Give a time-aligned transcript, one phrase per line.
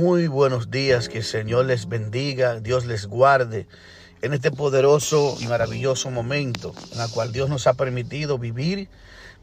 [0.00, 3.66] Muy buenos días, que el Señor les bendiga, Dios les guarde
[4.22, 8.88] en este poderoso y maravilloso momento en el cual Dios nos ha permitido vivir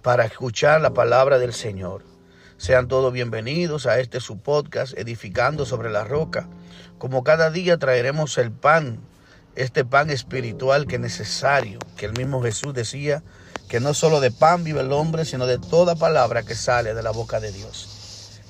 [0.01, 2.04] para escuchar la palabra del Señor.
[2.57, 6.50] Sean todos bienvenidos a este su podcast, Edificando sobre la Roca.
[6.97, 9.00] Como cada día traeremos el pan,
[9.55, 13.21] este pan espiritual que es necesario, que el mismo Jesús decía,
[13.69, 17.04] que no solo de pan vive el hombre, sino de toda palabra que sale de
[17.04, 17.96] la boca de Dios.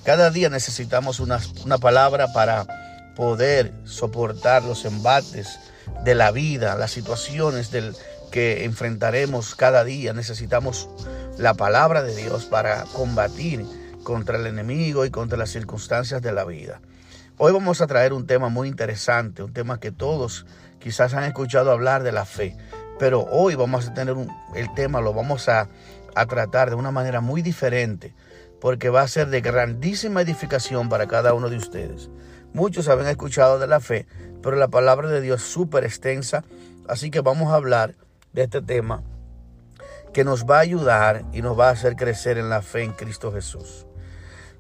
[0.07, 2.65] Cada día necesitamos una, una palabra para
[3.13, 5.59] poder soportar los embates
[6.05, 7.93] de la vida, las situaciones del,
[8.31, 10.13] que enfrentaremos cada día.
[10.13, 10.87] Necesitamos
[11.37, 13.65] la palabra de Dios para combatir
[14.03, 16.79] contra el enemigo y contra las circunstancias de la vida.
[17.37, 20.45] Hoy vamos a traer un tema muy interesante, un tema que todos
[20.79, 22.55] quizás han escuchado hablar de la fe,
[22.97, 25.67] pero hoy vamos a tener un, el tema, lo vamos a,
[26.15, 28.13] a tratar de una manera muy diferente
[28.59, 32.09] porque va a ser de grandísima edificación para cada uno de ustedes.
[32.53, 34.07] Muchos habían escuchado de la fe,
[34.41, 36.43] pero la palabra de Dios es súper extensa,
[36.87, 37.95] así que vamos a hablar
[38.33, 39.03] de este tema
[40.13, 42.93] que nos va a ayudar y nos va a hacer crecer en la fe en
[42.93, 43.85] Cristo Jesús.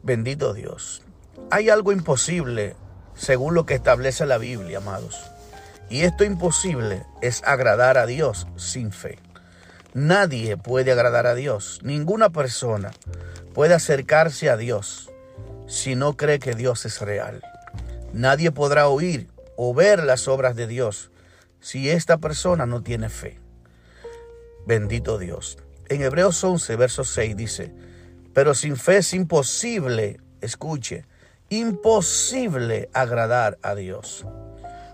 [0.03, 1.01] Bendito Dios.
[1.49, 2.75] Hay algo imposible
[3.15, 5.31] según lo que establece la Biblia, amados.
[5.89, 9.19] Y esto imposible es agradar a Dios sin fe.
[9.93, 12.91] Nadie puede agradar a Dios, ninguna persona
[13.53, 15.09] puede acercarse a Dios
[15.67, 17.41] si no cree que Dios es real.
[18.13, 21.11] Nadie podrá oír o ver las obras de Dios
[21.59, 23.39] si esta persona no tiene fe.
[24.65, 25.57] Bendito Dios.
[25.89, 27.73] En Hebreos 11, verso 6 dice,
[28.33, 31.05] pero sin fe es imposible, escuche,
[31.49, 34.25] imposible agradar a Dios,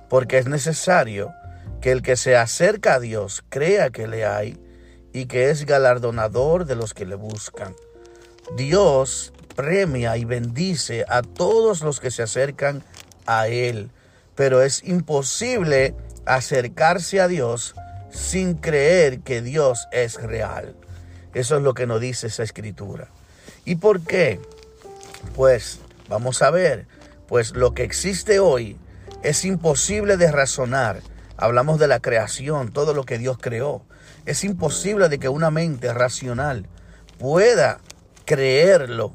[0.10, 1.34] porque es necesario
[1.82, 4.58] que el que se acerca a Dios crea que le hay
[5.14, 7.76] y que es galardonador de los que le buscan.
[8.58, 12.84] Dios premia y bendice a todos los que se acercan
[13.26, 13.92] a Él,
[14.36, 15.96] pero es imposible
[16.26, 17.76] acercarse a Dios
[18.12, 20.76] sin creer que Dios es real.
[21.34, 23.08] Eso es lo que nos dice esa escritura.
[23.66, 24.40] ¿Y por qué?
[25.36, 25.80] Pues
[26.10, 26.86] vamos a ver,
[27.28, 28.78] pues lo que existe hoy
[29.24, 31.02] es imposible de razonar.
[31.44, 33.82] Hablamos de la creación, todo lo que Dios creó.
[34.26, 36.68] Es imposible de que una mente racional
[37.20, 37.82] pueda
[38.24, 39.12] creerlo.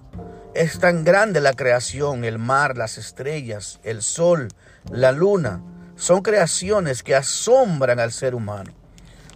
[0.55, 4.49] Es tan grande la creación, el mar, las estrellas, el sol,
[4.93, 5.63] la luna.
[5.97, 8.75] Son creaciones que asombran al ser humano.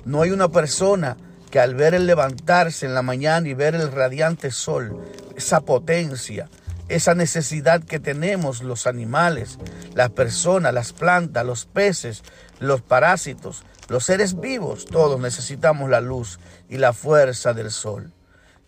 [0.04, 1.16] No hay una persona
[1.50, 5.00] que al ver el levantarse en la mañana y ver el radiante sol,
[5.34, 6.50] esa potencia,
[6.94, 9.58] esa necesidad que tenemos los animales,
[9.94, 12.22] las personas, las plantas, los peces,
[12.58, 16.38] los parásitos, los seres vivos, todos necesitamos la luz
[16.68, 18.12] y la fuerza del sol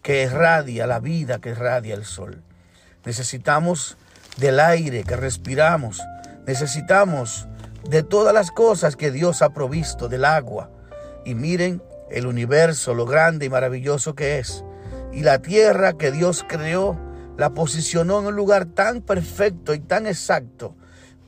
[0.05, 2.43] que irradia la vida que irradia el sol.
[3.07, 3.97] Necesitamos
[4.37, 6.03] del aire que respiramos.
[6.47, 7.49] Necesitamos
[7.89, 10.71] de todas las cosas que Dios ha provisto, del agua.
[11.25, 14.62] Y miren el universo, lo grande y maravilloso que es.
[15.11, 17.01] Y la tierra que Dios creó,
[17.37, 20.75] la posicionó en un lugar tan perfecto y tan exacto,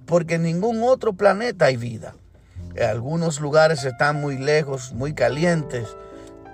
[0.04, 2.14] porque en ningún otro planeta hay vida.
[2.80, 5.96] Algunos lugares están muy lejos, muy calientes,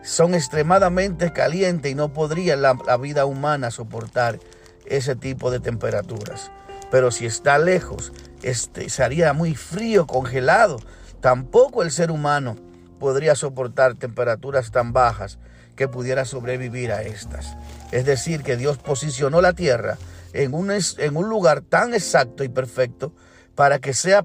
[0.02, 4.38] son extremadamente calientes y no podría la, vida humana soportar
[4.86, 6.50] ese tipo de temperaturas.
[6.91, 8.12] Pero si está lejos,
[8.42, 10.78] este, sería muy frío, congelado.
[11.20, 12.56] Tampoco el ser humano
[13.02, 15.40] podría soportar temperaturas tan bajas
[15.74, 17.56] que pudiera sobrevivir a estas.
[17.90, 19.98] Es decir, que Dios posicionó la tierra
[20.32, 23.12] en un, en un lugar tan exacto y perfecto
[23.56, 24.24] para que sea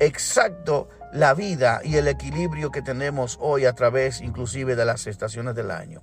[0.00, 5.54] exacto la vida y el equilibrio que tenemos hoy a través inclusive de las estaciones
[5.54, 6.02] del año.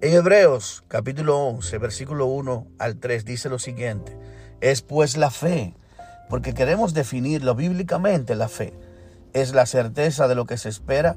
[0.00, 4.16] En Hebreos capítulo 11, versículo 1 al 3 dice lo siguiente,
[4.60, 5.74] es pues la fe,
[6.30, 8.72] porque queremos definirlo bíblicamente la fe,
[9.34, 11.16] es la certeza de lo que se espera,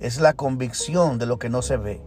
[0.00, 2.02] es la convicción de lo que no se ve,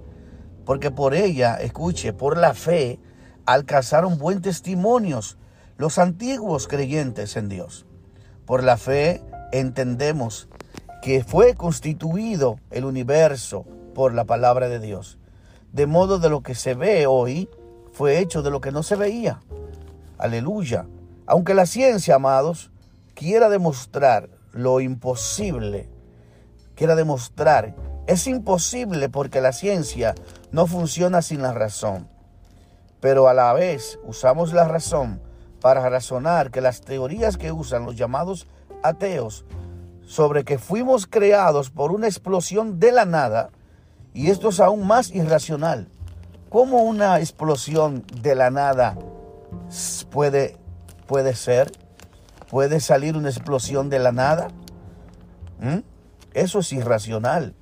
[0.65, 2.99] porque por ella, escuche, por la fe
[3.45, 5.37] alcanzaron buen testimonios
[5.77, 7.85] los antiguos creyentes en Dios.
[8.45, 10.49] Por la fe entendemos
[11.01, 13.65] que fue constituido el universo
[13.95, 15.17] por la palabra de Dios.
[15.71, 17.49] De modo de lo que se ve hoy
[17.93, 19.39] fue hecho de lo que no se veía.
[20.17, 20.87] Aleluya.
[21.25, 22.71] Aunque la ciencia, amados,
[23.13, 25.89] quiera demostrar lo imposible,
[26.75, 27.75] quiera demostrar,
[28.07, 30.15] es imposible porque la ciencia
[30.51, 32.09] no funciona sin la razón.
[32.99, 35.21] Pero a la vez usamos la razón
[35.61, 38.47] para razonar que las teorías que usan los llamados
[38.83, 39.45] ateos
[40.05, 43.49] sobre que fuimos creados por una explosión de la nada,
[44.13, 45.89] y esto es aún más irracional.
[46.49, 48.97] ¿Cómo una explosión de la nada
[50.09, 50.57] puede
[51.07, 51.71] Puede ser.
[52.49, 54.47] Puede salir una explosión de la nada.
[55.59, 55.79] ¿Mm?
[56.33, 57.55] Eso es irracional.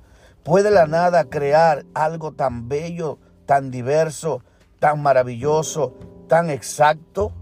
[0.44, 4.42] ¿Puede la nada crear algo tan bello, tan diverso,
[4.78, 5.94] tan maravilloso,
[6.28, 7.32] tan exacto?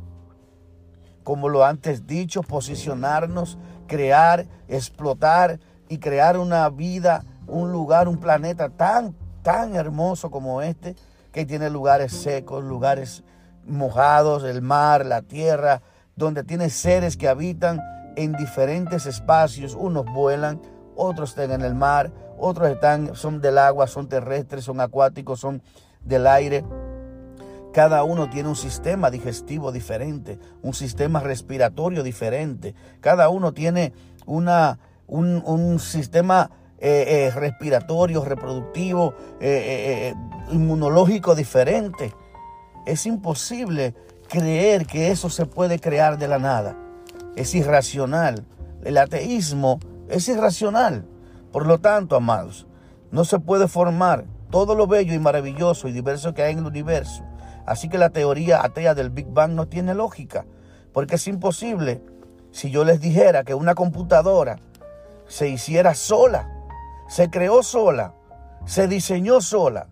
[1.23, 8.71] Como lo antes dicho, posicionarnos, crear, explotar y crear una vida, un lugar, un planeta
[8.71, 10.97] tan, tan hermoso como este,
[11.33, 13.23] que tiene lugares secos, lugares
[13.67, 15.83] mojados, el mar, la tierra,
[16.17, 17.81] donde tiene seres que habitan
[18.17, 19.75] en diferentes espacios.
[19.75, 20.61] Unos vuelan,
[20.97, 25.63] otros están en el mar, otros están, son del agua, son terrestres, son acuáticos, son
[26.05, 26.65] del aire.
[27.73, 32.75] Cada uno tiene un sistema digestivo diferente, un sistema respiratorio diferente.
[33.01, 33.93] Cada uno tiene
[34.27, 34.79] una,
[35.09, 40.15] un, sistema eh, eh, respiratorio, reproductivo, eh,
[40.53, 42.15] inmunológico diferente.
[42.87, 43.95] Es imposible
[44.29, 46.77] creer que eso se puede crear de la nada.
[47.37, 48.45] Es irracional.
[48.85, 51.07] El ateísmo es irracional.
[51.53, 52.67] Por lo tanto, amados,
[53.11, 56.67] no se puede formar todo lo bello y maravilloso y diverso que hay en el
[56.67, 57.25] universo.
[57.67, 60.45] Así que la teoría atea del Big Bang no tiene lógica,
[60.93, 62.03] porque es imposible
[62.51, 64.59] si yo les dijera que una computadora
[65.27, 66.49] se hiciera sola,
[67.09, 68.15] se creó sola,
[68.67, 69.89] se diseñó sola,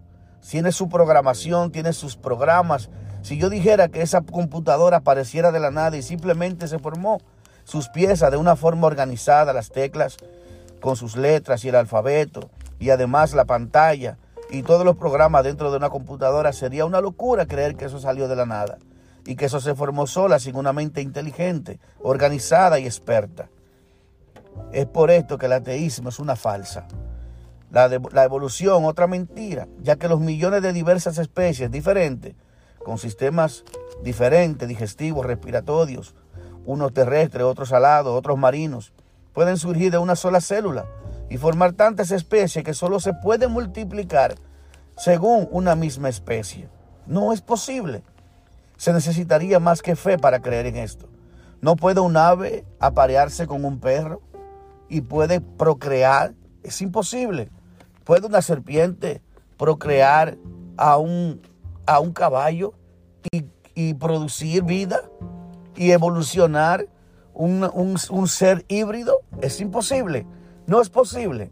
[0.49, 2.90] tiene su programación, tiene sus programas.
[3.22, 7.20] Si yo dijera que esa computadora apareciera de la nada y simplemente se formó
[7.64, 10.16] sus piezas de una forma organizada, las teclas,
[10.80, 14.19] con sus letras y el alfabeto y además la pantalla
[14.50, 18.28] y todos los programas dentro de una computadora, sería una locura creer que eso salió
[18.28, 18.76] de la nada
[19.25, 23.48] y que eso se formó sola sin una mente inteligente, organizada y experta.
[24.72, 26.86] Es por esto que el ateísmo es una falsa.
[27.70, 32.34] La, la, evolución, otra mentira, ya que los millones de diversas especies diferentes,
[32.84, 33.64] con sistemas
[34.02, 36.14] diferentes, digestivos, respiratorios,
[36.64, 38.93] unos terrestres, otros salados, otros marinos,
[39.32, 40.87] pueden surgir de una sola célula
[41.31, 44.34] y formar tantas especies que solo se pueden multiplicar
[44.96, 46.69] según una misma especie.
[47.06, 48.02] No es posible.
[48.76, 51.08] Se necesitaría más que fe para creer en esto.
[51.61, 54.20] No puede un ave aparearse con un perro
[54.88, 56.35] y puede procrear.
[56.62, 57.49] Es imposible.
[58.05, 59.23] ¿Puede una serpiente
[59.56, 60.37] procrear
[60.76, 61.40] a un,
[61.87, 62.75] a un caballo
[63.75, 65.02] y, producir vida
[65.76, 66.87] y evolucionar
[67.34, 69.20] un, ser híbrido?
[69.40, 70.26] Es imposible,
[70.67, 71.50] no es posible.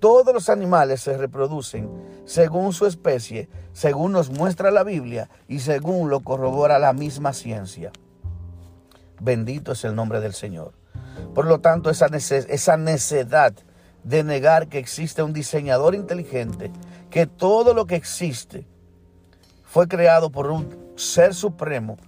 [0.00, 1.88] Todos los animales se reproducen
[2.24, 7.92] según su especie, según nos muestra la Biblia y según lo corrobora la misma ciencia.
[9.20, 10.72] Bendito es el nombre del Señor.
[11.34, 13.54] Por lo tanto, esa, esa necedad
[14.04, 16.70] de negar que existe un diseñador inteligente,
[17.10, 18.66] que todo lo que existe
[19.76, 21.98] fue creado por un ser supremo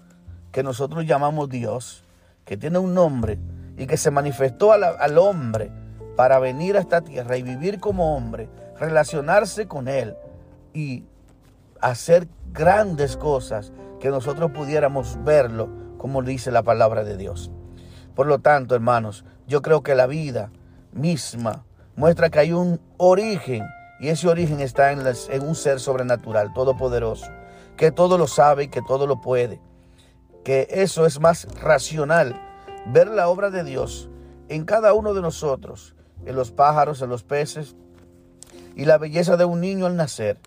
[0.53, 2.03] que nosotros llamamos Dios,
[2.47, 3.39] que tiene un nombre
[3.77, 5.71] y que se manifestó al hombre
[6.17, 8.49] para venir a esta tierra y vivir como hombre,
[8.81, 10.17] relacionarse con Él
[10.73, 11.05] y
[11.83, 15.69] hacer grandes cosas que nosotros pudiéramos verlo
[15.99, 17.51] como dice la palabra de Dios.
[18.15, 20.51] Por lo tanto, hermanos, yo creo que la vida
[20.93, 21.67] misma
[21.97, 23.63] muestra que hay un origen
[24.01, 27.27] y ese origen está en, en un ser sobrenatural, todopoderoso,
[27.79, 29.61] que todo lo sabe y que todo lo puede
[30.49, 32.41] que eso es más racional,
[32.87, 34.09] ver la obra de Dios
[34.49, 35.95] en cada uno de nosotros,
[36.25, 37.77] en los pájaros, en los peces,
[38.75, 40.39] y la belleza de un niño al nacer.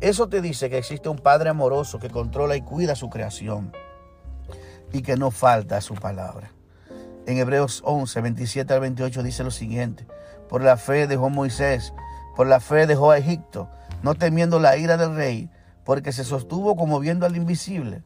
[0.00, 3.72] Eso te dice que existe un Padre amoroso que controla y cuida su creación
[4.92, 6.50] y que no falta su palabra.
[7.26, 10.04] En Hebreos 11, 27 al 28 dice lo siguiente,
[10.48, 11.94] por la fe dejó Moisés,
[12.34, 13.68] por la fe dejó a Egipto,
[14.02, 15.48] no temiendo la ira del rey,
[15.88, 18.02] porque se sostuvo como viendo al invisible.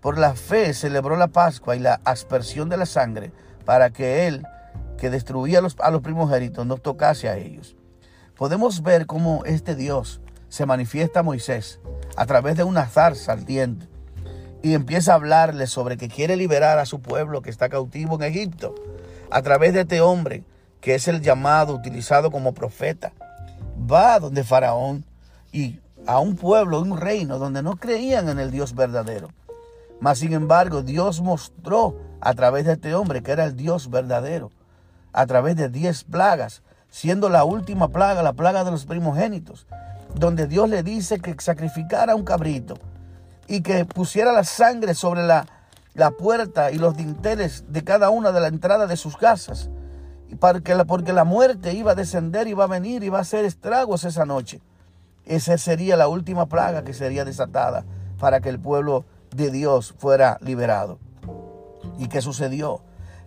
[0.00, 3.30] Por la fe celebró la Pascua y la aspersión de la sangre
[3.66, 4.46] para que Él,
[4.96, 7.76] que destruía a los, a primogénitos, no tocase a ellos.
[8.38, 11.78] Podemos ver cómo este Dios se manifiesta a Moisés
[12.16, 13.86] a través de una zarza ardiente
[14.62, 18.22] y empieza a hablarle sobre que quiere liberar a su pueblo que está cautivo en
[18.22, 18.74] Egipto
[19.30, 20.42] a través de este hombre
[20.80, 23.12] que es el llamado utilizado como profeta.
[23.78, 25.04] Va donde Faraón
[25.52, 29.28] y a un pueblo, un reino donde no creían en el Dios verdadero.
[30.00, 34.50] Mas sin embargo, Dios mostró a través de este hombre que era el Dios verdadero,
[35.12, 39.66] a través de diez plagas, siendo la última plaga la plaga de los primogénitos,
[40.14, 42.74] donde Dios le dice que sacrificara un cabrito
[43.48, 45.46] y que pusiera la sangre sobre la,
[45.94, 49.70] la puerta y los dinteles de cada una de la entrada de sus casas,
[50.38, 54.04] porque la, porque la muerte iba a descender, iba a venir, iba a hacer estragos
[54.04, 54.60] esa noche.
[55.26, 57.84] Esa sería la última plaga que sería desatada
[58.18, 59.04] para que el pueblo
[59.34, 60.98] de Dios fuera liberado.
[61.98, 62.82] ¿Y qué sucedió?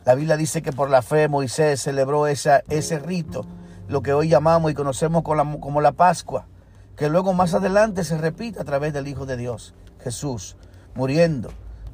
[0.05, 3.45] La Biblia dice que por la fe Moisés celebró ese rito,
[3.87, 6.47] lo que hoy llamamos y conocemos como la, como la Pascua,
[6.95, 10.55] que luego más adelante se repite a través del Hijo de Dios, Jesús,
[10.95, 11.49] muriendo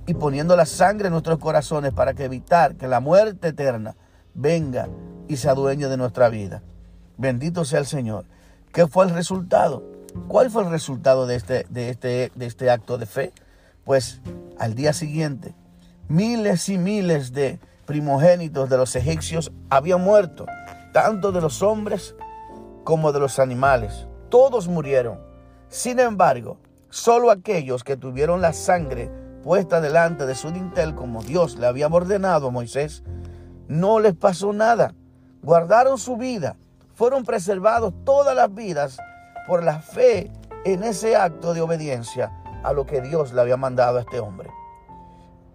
[0.05, 3.95] y poniendo la sangre en nuestros corazones para que evitar que la muerte eterna
[4.35, 4.87] venga
[5.27, 6.61] y se adueñe de nuestra vida.
[7.17, 8.25] Bendito sea el Señor.
[8.71, 9.94] ¿Qué fue el resultado?
[10.27, 13.33] ¿Cuál fue el resultado de este, de este, de este acto de fe?
[13.83, 14.21] Pues
[14.57, 15.53] al día siguiente,
[16.07, 20.45] miles y miles de primogénitos de los egipcios habían muerto,
[20.93, 22.15] tanto de los hombres
[22.83, 24.07] como de los animales.
[24.29, 25.19] Todos murieron.
[25.69, 26.57] Sin embargo,
[26.89, 29.11] solo aquellos que tuvieron la sangre
[29.43, 33.03] puesta delante de su dintel como Dios le había ordenado a Moisés,
[33.67, 34.95] no les pasó nada.
[35.43, 36.55] Guardaron su vida.
[36.95, 38.97] Fueron preservados todas las vidas
[39.47, 40.31] por la fe
[40.65, 42.31] en ese acto de obediencia
[42.63, 44.49] a lo que Dios le había mandado a este hombre.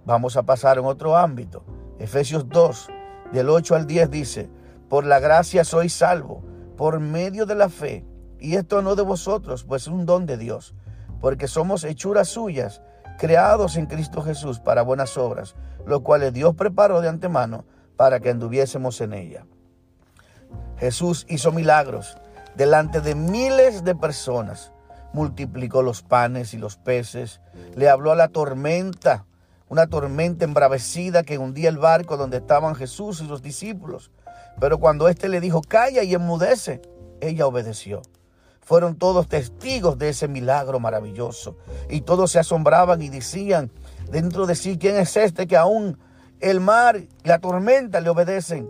[0.04, 1.64] Vamos a pasar en otro ámbito.
[1.98, 2.88] Efesios 2,
[3.32, 4.50] del 8 al 10 dice,
[4.88, 6.42] por la gracia soy salvo,
[6.76, 8.04] por medio de la fe,
[8.38, 10.74] y esto no de vosotros, pues es un don de Dios,
[11.20, 12.82] porque somos hechuras suyas,
[13.18, 15.54] creados en Cristo Jesús para buenas obras,
[15.86, 17.64] lo cuales Dios preparó de antemano
[17.96, 19.44] para que anduviésemos en ella.
[20.78, 22.16] Jesús hizo milagros
[22.56, 24.72] delante de miles de personas,
[25.12, 27.40] multiplicó los panes y los peces,
[27.74, 29.26] le habló a la tormenta
[29.70, 34.10] una tormenta embravecida que hundía el barco donde estaban Jesús y los discípulos.
[34.58, 36.82] Pero cuando éste le dijo, calla y enmudece,
[37.20, 38.02] ella obedeció.
[38.60, 41.56] Fueron todos testigos de ese milagro maravilloso.
[41.88, 43.70] Y todos se asombraban y decían
[44.10, 45.98] dentro de sí, ¿quién es este que aún
[46.40, 48.68] el mar y la tormenta le obedecen?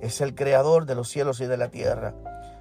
[0.00, 2.14] Es el creador de los cielos y de la tierra,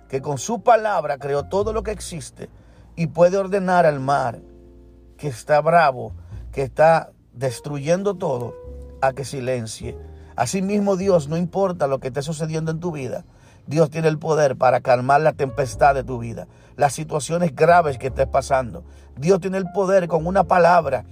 [0.10, 2.50] que con su palabra creó todo lo que existe
[2.96, 4.40] y puede ordenar al mar,
[5.18, 6.14] que está bravo,
[6.52, 8.56] que está destruyendo todo,
[9.02, 9.98] a que silencie.
[10.36, 13.26] Asimismo Dios, no importa lo que esté sucediendo en tu vida,
[13.68, 16.48] Dios tiene el poder para calmar la tempestad de tu vida,
[16.78, 18.84] las situaciones graves que estés pasando.
[19.18, 21.06] Dios tiene el poder con una palabra.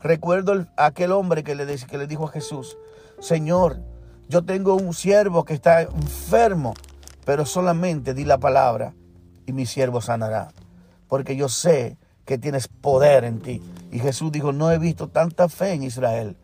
[0.00, 2.78] Recuerdo aquel hombre que le, que le dijo a Jesús,
[3.18, 3.80] Señor,
[4.28, 6.74] yo tengo un siervo que está enfermo,
[7.26, 8.94] pero solamente di la palabra
[9.46, 10.52] y mi siervo sanará,
[11.08, 13.60] porque yo sé que tienes poder en ti.
[13.90, 16.36] Y Jesús dijo, no he visto tanta fe en Israel.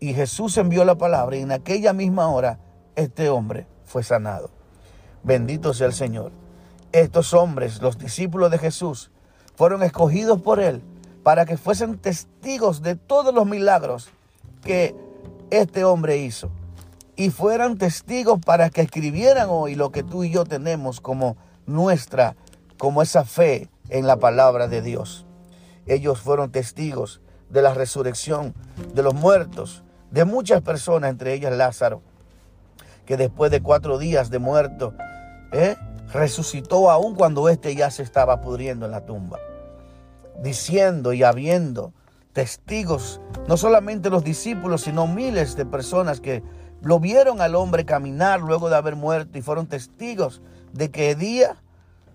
[0.00, 2.58] Y Jesús envió la palabra y en aquella misma hora
[2.96, 4.50] este hombre fue sanado.
[5.22, 6.32] Bendito sea el Señor.
[6.90, 9.12] Estos hombres, los discípulos de Jesús,
[9.54, 10.82] fueron escogidos por Él
[11.22, 14.08] para que fuesen testigos de todos los milagros
[14.64, 14.96] que
[15.50, 16.50] este hombre hizo.
[17.18, 22.36] Y fueran testigos para que escribieran hoy lo que tú y yo tenemos como nuestra,
[22.78, 25.26] como esa fe en la palabra de Dios.
[25.86, 27.20] Ellos fueron testigos
[27.50, 28.54] de la resurrección
[28.94, 29.82] de los muertos,
[30.12, 32.02] de muchas personas, entre ellas Lázaro,
[33.04, 34.94] que después de cuatro días de muerto,
[35.50, 35.74] ¿eh?
[36.12, 39.40] resucitó aún cuando éste ya se estaba pudriendo en la tumba,
[40.40, 41.92] diciendo y habiendo
[42.32, 46.44] testigos, no solamente los discípulos, sino miles de personas que
[46.80, 50.40] lo vieron al hombre caminar luego de haber muerto y fueron testigos
[50.72, 51.56] de que día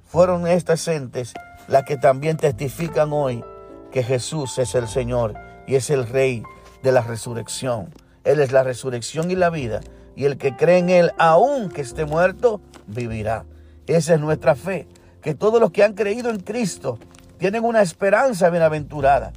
[0.05, 1.33] fueron estas entes
[1.67, 3.43] las que también testifican hoy
[3.91, 5.33] que Jesús es el Señor
[5.67, 6.43] y es el Rey
[6.81, 7.93] de la resurrección.
[8.23, 9.81] Él es la resurrección y la vida.
[10.15, 13.45] Y el que cree en Él, aunque esté muerto, vivirá.
[13.87, 14.87] Esa es nuestra fe.
[15.21, 16.99] Que todos los que han creído en Cristo
[17.37, 19.33] tienen una esperanza bienaventurada.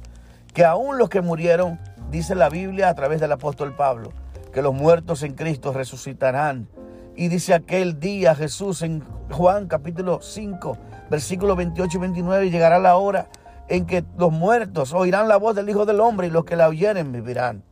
[0.53, 1.79] Que aún los que murieron,
[2.11, 4.11] dice la Biblia a través del apóstol Pablo,
[4.51, 6.67] que los muertos en Cristo resucitarán.
[7.15, 10.77] Y dice aquel día Jesús en Juan capítulo 5,
[11.09, 13.29] versículo 28 y 29, llegará la hora
[13.67, 16.67] en que los muertos oirán la voz del Hijo del Hombre y los que la
[16.67, 17.63] oyeren vivirán.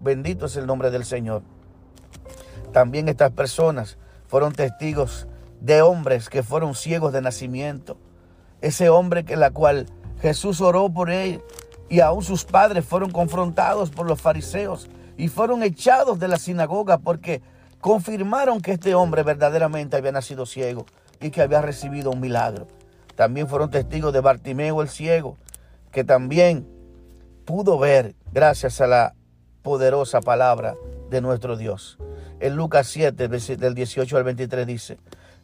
[0.00, 1.42] Bendito es el nombre del Señor.
[2.72, 5.28] También estas personas fueron testigos
[5.60, 7.96] de hombres que fueron ciegos de nacimiento.
[8.60, 9.86] Ese hombre que la cual
[10.20, 11.42] Jesús oró por él
[11.90, 16.98] y aún sus padres fueron confrontados por los fariseos y fueron echados de la sinagoga
[16.98, 17.42] porque
[17.80, 20.86] confirmaron que este hombre verdaderamente había nacido ciego
[21.20, 22.68] y que había recibido un milagro.
[23.16, 25.36] También fueron testigos de Bartimeo el ciego,
[25.90, 26.66] que también
[27.44, 29.14] pudo ver gracias a la
[29.62, 30.76] poderosa palabra
[31.10, 31.98] de nuestro Dios.
[32.38, 34.98] En Lucas 7, del 18 al 23 dice,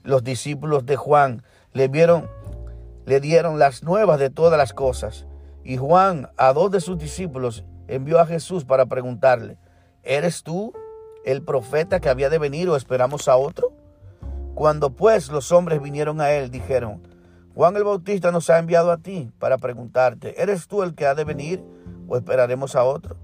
[0.04, 2.30] los discípulos de Juan le vieron,
[3.04, 5.26] le dieron las nuevas de todas las cosas.
[5.66, 9.58] Y Juan a dos de sus discípulos envió a Jesús para preguntarle,
[10.04, 10.72] ¿eres tú
[11.24, 13.72] el profeta que había de venir o esperamos a otro?
[14.54, 17.02] Cuando pues los hombres vinieron a él, dijeron,
[17.56, 21.16] Juan el Bautista nos ha enviado a ti para preguntarte, ¿eres tú el que ha
[21.16, 21.64] de venir
[22.06, 23.16] o esperaremos a otro?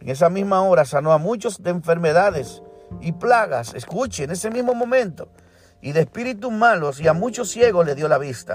[0.00, 2.62] En esa misma hora sanó a muchos de enfermedades
[3.02, 5.28] y plagas, escuche, en ese mismo momento,
[5.82, 8.54] y de espíritus malos, y a muchos ciegos le dio la vista.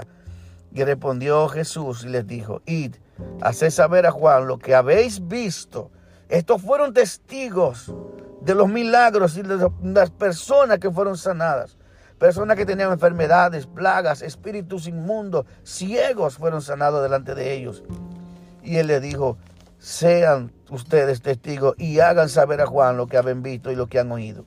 [0.76, 2.96] Y respondió Jesús y les dijo, id,
[3.40, 5.90] haced saber a Juan lo que habéis visto.
[6.28, 7.94] Estos fueron testigos
[8.42, 11.78] de los milagros y de las personas que fueron sanadas.
[12.18, 17.82] Personas que tenían enfermedades, plagas, espíritus inmundos, ciegos fueron sanados delante de ellos.
[18.62, 19.38] Y él le dijo,
[19.78, 23.98] sean ustedes testigos y hagan saber a Juan lo que habían visto y lo que
[23.98, 24.44] han oído.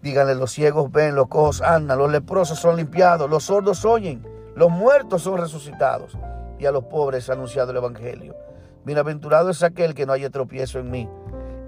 [0.00, 4.24] Díganle, los ciegos ven, los cojos andan, los leprosos son limpiados, los sordos oyen,
[4.60, 6.18] los muertos son resucitados
[6.58, 8.36] y a los pobres ha anunciado el Evangelio.
[8.84, 11.08] Bienaventurado es aquel que no haya tropiezo en mí.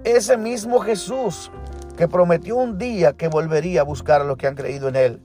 [0.03, 1.49] Ese mismo Jesús
[1.97, 5.21] que prometió un día que volvería a buscar a los que han creído en él.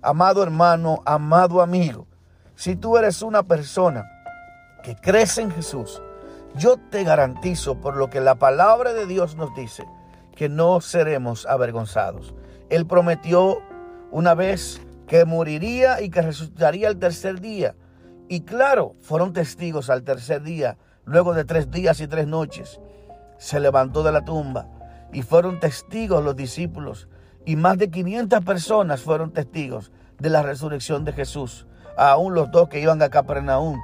[0.00, 2.06] Amado hermano, amado amigo,
[2.54, 4.04] si tú eres una persona
[4.84, 6.00] que crees en Jesús,
[6.54, 9.84] yo te garantizo por lo que la palabra de Dios nos dice,
[10.36, 12.32] que no seremos avergonzados.
[12.70, 13.58] Él prometió
[14.12, 17.74] una vez que moriría y que resucitaría el tercer día.
[18.28, 22.80] Y claro, fueron testigos al tercer día, luego de tres días y tres noches.
[23.38, 24.68] Se levantó de la tumba
[25.12, 27.08] y fueron testigos los discípulos.
[27.44, 31.66] Y más de 500 personas fueron testigos de la resurrección de Jesús.
[31.96, 33.78] Aún los dos que iban a Capernaum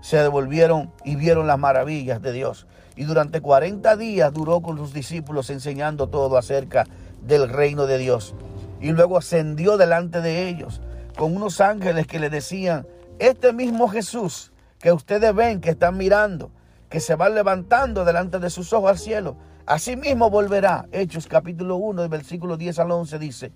[0.00, 2.66] se devolvieron y vieron las maravillas de Dios.
[2.96, 6.84] Y durante 40 días duró con sus discípulos enseñando todo acerca
[7.22, 8.34] del reino de Dios.
[8.80, 10.80] Y luego ascendió delante de ellos
[11.16, 12.86] con unos ángeles que le decían,
[13.18, 16.52] este mismo Jesús que ustedes ven, que están mirando,
[16.88, 20.86] que se va levantando delante de sus ojos al cielo, así mismo volverá.
[20.92, 23.52] Hechos capítulo 1, del versículo 10 al 11 dice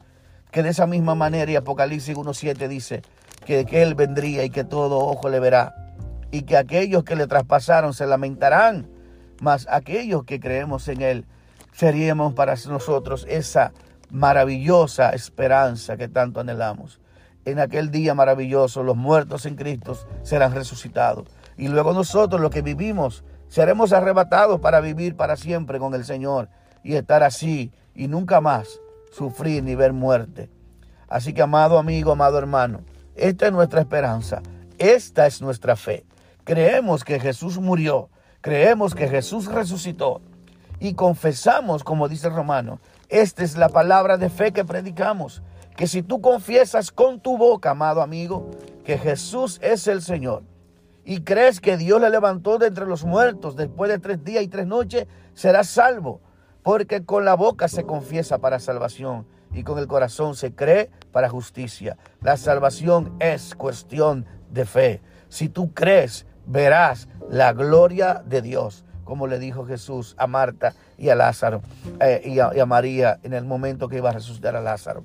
[0.51, 3.03] que de esa misma manera y Apocalipsis 1.7 dice
[3.47, 5.75] que, que Él vendría y que todo ojo le verá
[6.33, 8.89] y que aquellos que le traspasaron se lamentarán,
[9.41, 11.27] mas aquellos que creemos en Él
[11.73, 13.73] seríamos para nosotros esa
[14.13, 17.01] maravillosa esperanza que tanto anhelamos.
[17.45, 22.63] En aquel día maravilloso los muertos en Cristo serán resucitados y luego nosotros los que
[22.63, 26.49] vivimos seremos arrebatados para vivir para siempre con el Señor
[26.85, 30.51] y estar así y nunca más sufrir ni ver muerte.
[31.09, 32.83] Así que amado amigo, amado hermano,
[33.17, 34.43] esta es nuestra esperanza,
[34.79, 36.05] esta es nuestra fe.
[36.45, 38.09] Creemos que Jesús murió,
[38.41, 40.21] creemos que Jesús resucitó
[40.81, 42.81] y confesamos, como dice el Romano,
[43.13, 45.43] esta es la palabra de fe que predicamos,
[45.77, 48.51] que si tú confiesas con tu boca, amado amigo,
[48.87, 50.45] que Jesús es el Señor,
[51.05, 54.49] y crees que Dios le levantó de entre los muertos después de tres días y
[54.49, 56.23] tres noches, serás salvo,
[56.63, 61.29] porque con la boca se confiesa para salvación y con el corazón se cree para
[61.29, 61.99] justicia.
[62.23, 65.03] La salvación es cuestión de fe.
[65.29, 71.11] Si tú crees, verás la gloria de Dios, como le dijo Jesús a Marta y
[71.11, 71.61] a Lázaro
[72.01, 75.05] eh, y, a, María en el momento que iba a resucitar a Lázaro.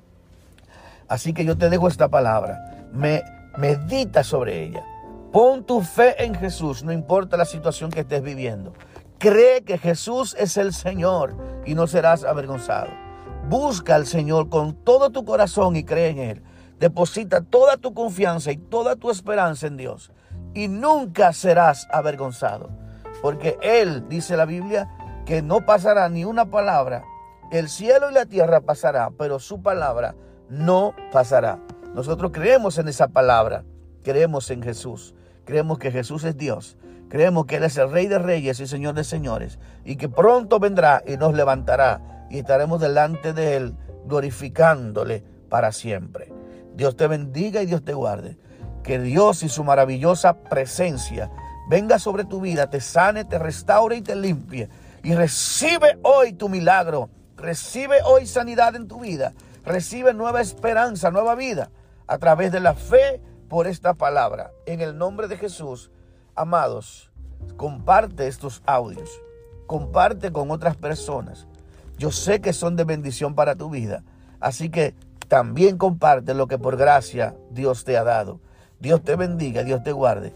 [1.09, 3.21] Así que yo te dejo esta palabra, me,
[3.57, 4.85] medita sobre ella.
[5.33, 8.71] Pon tu fe en Jesús, no importa la situación que estés viviendo.
[9.17, 12.91] Cree que Jesús es el Señor y no serás avergonzado.
[13.49, 16.43] Busca al Señor con todo tu corazón y cree en Él.
[16.79, 20.13] Deposita toda tu confianza y toda tu esperanza en Dios
[20.53, 22.86] y nunca serás avergonzado.
[23.21, 24.89] Porque Él, dice la Biblia,
[25.25, 27.03] que no pasará ni una palabra.
[27.51, 30.15] El cielo y la tierra pasará, pero su palabra
[30.49, 31.59] no pasará.
[31.93, 33.63] Nosotros creemos en esa palabra,
[34.03, 36.77] creemos en Jesús, creemos que Jesús es Dios,
[37.09, 40.59] creemos que Él es el Rey de Reyes y Señor de Señores, y que pronto
[40.59, 43.75] vendrá y nos levantará y estaremos delante de Él
[44.05, 46.31] glorificándole para siempre.
[46.75, 48.37] Dios te bendiga y Dios te guarde
[48.87, 51.29] que Dios y su maravillosa presencia
[51.67, 54.69] venga sobre tu vida, te sane, te restaure y te limpie.
[55.03, 57.09] Y recibe hoy tu milagro.
[57.35, 59.33] Recibe hoy sanidad en tu vida.
[59.63, 61.69] Recibe nueva esperanza, nueva vida
[62.07, 64.51] a través de la fe por esta palabra.
[64.65, 65.91] En el nombre de Jesús,
[66.35, 67.11] amados,
[67.57, 69.09] comparte estos audios.
[69.67, 71.47] Comparte con otras personas.
[71.97, 74.03] Yo sé que son de bendición para tu vida.
[74.39, 74.95] Así que
[75.27, 78.39] también comparte lo que por gracia Dios te ha dado.
[78.79, 80.33] Dios te bendiga, Dios te guarde.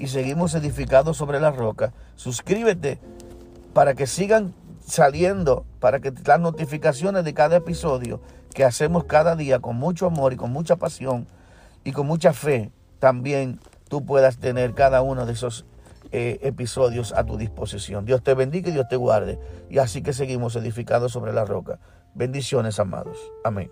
[0.00, 1.92] Y seguimos edificados sobre la roca.
[2.16, 2.98] Suscríbete
[3.74, 8.20] para que sigan saliendo, para que las notificaciones de cada episodio
[8.54, 11.26] que hacemos cada día con mucho amor y con mucha pasión
[11.84, 15.66] y con mucha fe, también tú puedas tener cada uno de esos
[16.12, 18.06] eh, episodios a tu disposición.
[18.06, 19.38] Dios te bendiga y Dios te guarde.
[19.68, 21.78] Y así que seguimos edificados sobre la roca.
[22.14, 23.18] Bendiciones, amados.
[23.44, 23.70] Amén.